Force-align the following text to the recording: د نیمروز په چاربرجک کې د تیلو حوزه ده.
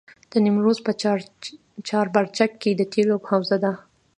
د 0.31 0.33
نیمروز 0.45 0.77
په 0.85 0.91
چاربرجک 1.89 2.51
کې 2.61 2.71
د 2.75 2.81
تیلو 2.93 3.15
حوزه 3.29 3.57
ده. 3.63 3.73